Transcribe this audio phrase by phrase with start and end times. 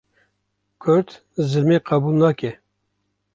[0.81, 1.09] Kurd
[1.49, 2.51] zilmê qebûl nake